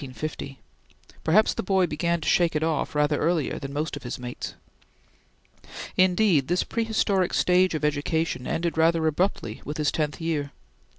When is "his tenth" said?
9.77-10.19